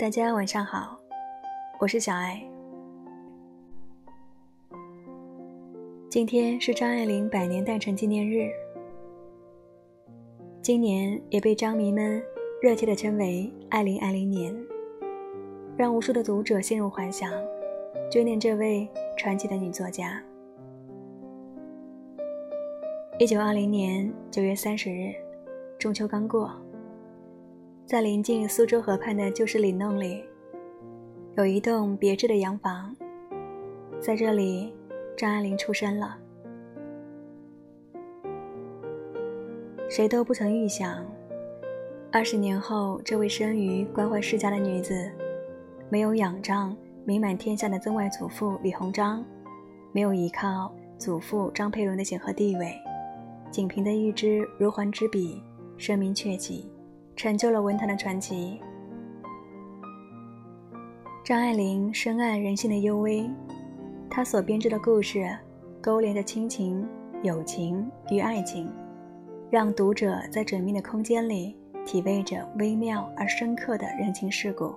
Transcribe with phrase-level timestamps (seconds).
[0.00, 0.98] 大家晚上好，
[1.78, 2.42] 我是小爱。
[6.08, 8.48] 今天是张爱玲百年诞辰纪念日，
[10.62, 12.22] 今年也被张迷们
[12.62, 14.56] 热切地称为“爱玲爱玲年”，
[15.76, 17.30] 让无数的读者陷入幻想，
[18.10, 18.88] 追念这位
[19.18, 20.18] 传奇的女作家。
[23.18, 25.12] 一九二零年九月三十日，
[25.78, 26.50] 中秋刚过。
[27.90, 30.22] 在临近苏州河畔的旧式里弄里，
[31.36, 32.94] 有一栋别致的洋房。
[33.98, 34.72] 在这里，
[35.16, 36.16] 张爱玲出生了。
[39.88, 41.04] 谁都不曾预想，
[42.12, 45.10] 二十年后，这位生于官宦世家的女子，
[45.88, 49.24] 没有仰仗名满天下的曾外祖父李鸿章，
[49.90, 52.72] 没有依靠祖父张佩伦的显赫地位，
[53.50, 55.42] 仅凭着一支如环之笔，
[55.76, 56.70] 声名鹊起。
[57.20, 58.58] 成就了文坛的传奇。
[61.22, 63.28] 张爱玲深谙人性的幽微，
[64.08, 65.30] 她所编织的故事
[65.82, 66.88] 勾连着亲情、
[67.22, 68.72] 友情与爱情，
[69.50, 71.54] 让读者在缜密的空间里
[71.84, 74.72] 体味着微妙而深刻的人情世故。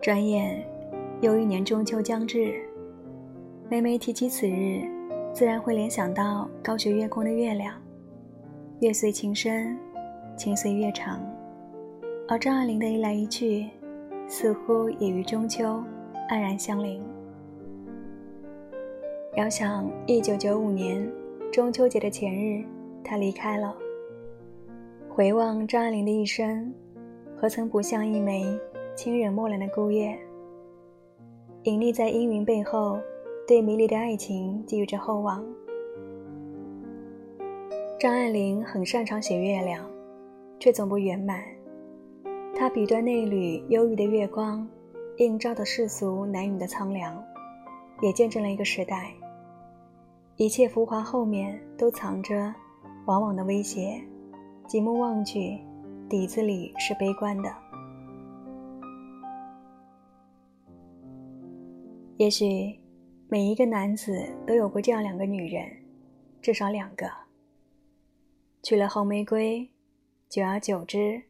[0.00, 0.64] 转眼
[1.20, 2.54] 又一年中秋将至，
[3.68, 4.80] 每每提起此日，
[5.34, 7.74] 自然会联想到高悬月空的月亮，
[8.80, 9.78] 月随情深。
[10.36, 11.20] 情随月长，
[12.26, 13.68] 而张爱玲的一来一去，
[14.26, 15.64] 似乎也与中秋
[16.28, 17.00] 黯然相邻。
[19.36, 21.08] 遥想一九九五年
[21.52, 22.64] 中秋节的前日，
[23.04, 23.74] 她离开了。
[25.08, 26.72] 回望张爱玲的一生，
[27.36, 28.44] 何曾不像一枚
[28.96, 30.18] 清冷墨蓝的孤叶，
[31.64, 32.98] 隐匿在阴云背后，
[33.46, 35.44] 对迷离的爱情寄予着厚望。
[38.00, 39.91] 张爱玲很擅长写月亮。
[40.62, 41.42] 却总不圆满。
[42.54, 44.64] 他笔端那缕忧郁的月光，
[45.16, 47.20] 映照着世俗男女的苍凉，
[48.00, 49.12] 也见证了一个时代。
[50.36, 52.54] 一切浮华后面都藏着
[53.06, 54.00] 往往的威胁，
[54.68, 55.58] 极目望去，
[56.08, 57.52] 底子里是悲观的。
[62.18, 62.72] 也许
[63.28, 65.68] 每一个男子都有过这样两个女人，
[66.40, 67.10] 至少两个。
[68.62, 69.68] 娶了红玫瑰。
[70.32, 71.20] 久而久之，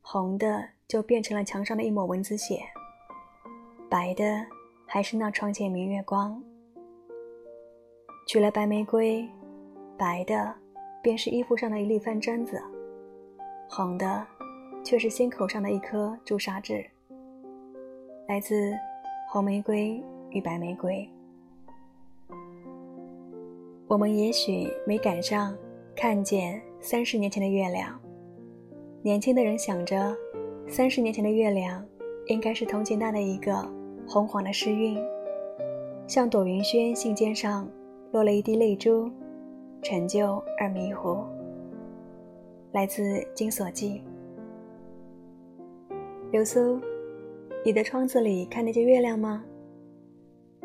[0.00, 2.62] 红的就变成了墙上的一抹蚊子血，
[3.90, 4.46] 白的
[4.86, 6.40] 还是那窗前明月光。
[8.28, 9.28] 取了白玫瑰，
[9.98, 10.54] 白的
[11.02, 12.62] 便是衣服上的一粒饭粘子，
[13.68, 14.24] 红的
[14.84, 16.88] 却是心口上的一颗朱砂痣。
[18.28, 18.72] 来自
[19.28, 21.04] 红玫瑰与白玫瑰。
[23.88, 25.52] 我们也许没赶上
[25.96, 28.00] 看见三十年前的月亮。
[29.06, 30.12] 年轻的人想着，
[30.66, 31.80] 三十年前的月亮，
[32.26, 33.54] 应该是同情他的一个
[34.04, 34.98] 红黄的诗韵，
[36.08, 37.70] 像朵云轩信笺上
[38.10, 39.08] 落了一滴泪珠，
[39.80, 41.18] 陈旧而迷糊。
[42.72, 44.02] 来自金锁记。
[46.32, 46.80] 流苏，
[47.64, 49.44] 你的窗子里看得见月亮吗？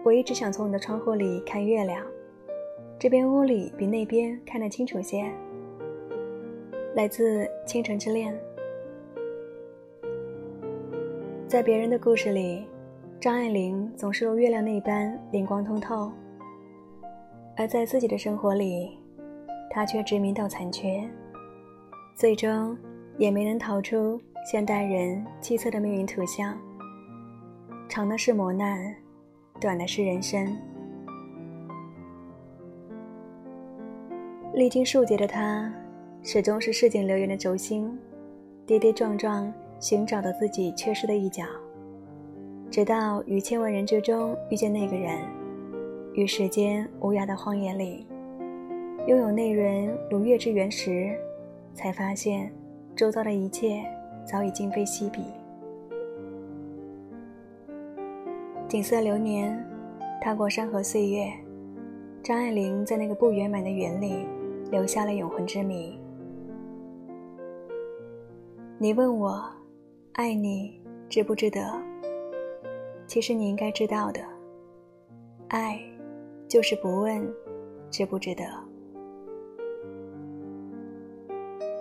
[0.04, 2.04] 我一直想从你的窗户里看月亮，
[2.98, 5.32] 这边屋里比那边看得清楚些。
[6.94, 8.34] 来自《倾城之恋》。
[11.48, 12.66] 在别人的故事里，
[13.18, 16.12] 张爱玲总是如月亮那般灵光通透；
[17.56, 18.98] 而在自己的生活里，
[19.70, 21.10] 她却执迷到残缺，
[22.14, 22.78] 最终
[23.18, 26.58] 也没能逃出现代人凄恻的命运图像。
[27.88, 28.94] 长的是磨难，
[29.62, 30.58] 短的是人生。
[34.54, 35.74] 历经数劫的她。
[36.24, 37.98] 始终是市井留言的轴心，
[38.68, 41.44] 跌跌撞撞寻找到自己缺失的一角，
[42.70, 45.18] 直到于千万人之中遇见那个人，
[46.14, 48.06] 于世间无涯的荒野里，
[49.08, 51.12] 拥有那人如月之圆时，
[51.74, 52.52] 才发现
[52.96, 53.84] 周遭的一切
[54.24, 55.22] 早已今非昔比。
[58.68, 59.60] 景色流年，
[60.22, 61.32] 踏过山河岁月，
[62.22, 64.28] 张爱玲在那个不圆满的圆里，
[64.70, 66.00] 留下了永恒之谜。
[68.82, 69.40] 你问我，
[70.14, 71.62] 爱你值不值得？
[73.06, 74.20] 其实你应该知道的，
[75.50, 75.80] 爱
[76.48, 77.32] 就是不问
[77.92, 78.44] 值不值得。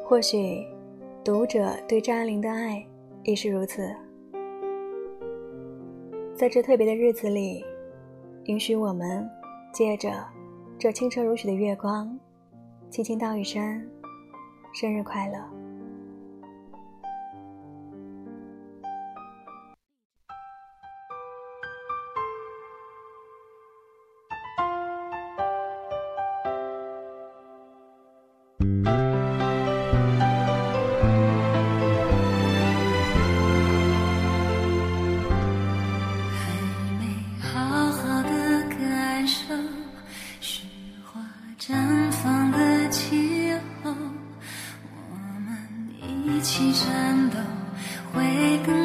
[0.04, 0.62] 或许
[1.24, 2.86] 读者对张爱玲的爱
[3.24, 3.90] 亦是如此。
[6.34, 7.64] 在这特别的日子里，
[8.44, 9.26] 允许我们
[9.72, 10.22] 借着
[10.78, 12.14] 这清澈如许的月光，
[12.90, 13.90] 轻轻道一声
[14.74, 15.59] 生日快乐。
[42.90, 43.52] 气
[43.84, 43.94] 候，
[45.10, 45.16] 我
[45.46, 45.56] 们
[46.26, 47.38] 一起战斗，
[48.12, 48.79] 会更。